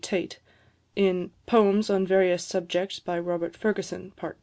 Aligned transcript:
Tait, 0.03 0.39
in 0.95 1.29
"Poems 1.45 1.87
on 1.91 2.07
Various 2.07 2.43
Subjects 2.43 2.97
by 2.99 3.19
Robert 3.19 3.55
Fergusson, 3.55 4.15
Part 4.15 4.37
II. 4.37 4.39